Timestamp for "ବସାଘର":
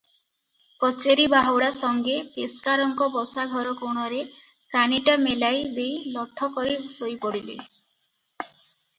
3.15-3.73